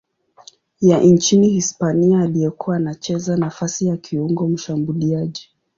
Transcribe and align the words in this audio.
ya 0.81 0.99
nchini 0.99 1.47
Hispania 1.47 2.19
aliyekuwa 2.19 2.75
anacheza 2.75 3.37
nafasi 3.37 3.87
ya 3.87 3.97
kiungo 3.97 4.47
mshambuliaji. 4.47 5.49